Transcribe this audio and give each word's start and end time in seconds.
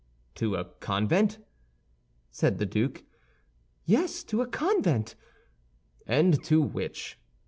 "To 0.33 0.55
a 0.55 0.65
convent?" 0.65 1.37
said 2.31 2.57
the 2.57 2.65
duke. 2.65 3.03
"Yes, 3.85 4.23
to 4.23 4.41
a 4.41 4.47
convent." 4.47 5.13
"And 6.07 6.43
to 6.45 6.59
which?" 6.59 7.19